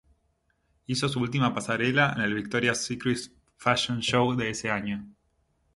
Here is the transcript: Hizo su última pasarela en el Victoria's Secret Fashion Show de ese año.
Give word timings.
Hizo 0.87 1.07
su 1.09 1.19
última 1.19 1.53
pasarela 1.53 2.11
en 2.15 2.23
el 2.23 2.33
Victoria's 2.33 2.83
Secret 2.83 3.19
Fashion 3.57 3.99
Show 4.01 4.33
de 4.35 4.49
ese 4.49 4.71
año. 4.71 5.05